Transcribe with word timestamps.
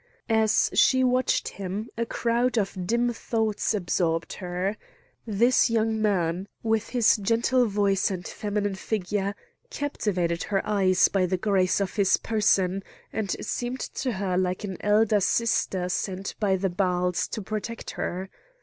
As 0.29 0.71
she 0.73 1.03
watched 1.03 1.47
him 1.47 1.87
a 1.95 2.07
crowd 2.07 2.57
of 2.57 2.87
dim 2.87 3.13
thoughts 3.13 3.75
absorbed 3.75 4.33
her. 4.33 4.75
This 5.27 5.69
young 5.69 6.01
man, 6.01 6.47
with 6.63 6.89
his 6.89 7.17
gentle 7.17 7.67
voice 7.67 8.09
and 8.09 8.27
feminine 8.27 8.73
figure, 8.73 9.35
captivated 9.69 10.41
her 10.45 10.67
eyes 10.67 11.07
by 11.07 11.27
the 11.27 11.37
grace 11.37 11.79
of 11.79 11.97
his 11.97 12.17
person, 12.17 12.81
and 13.13 13.29
seemed 13.45 13.81
to 13.81 14.13
her 14.13 14.39
like 14.39 14.63
an 14.63 14.77
elder 14.81 15.19
sister 15.19 15.87
sent 15.87 16.33
by 16.39 16.55
the 16.55 16.71
Baals 16.71 17.27
to 17.27 17.41
protect 17.43 17.91
her. 17.91 18.31